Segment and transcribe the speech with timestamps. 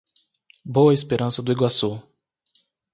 [0.65, 2.01] Boa Esperança do Iguaçu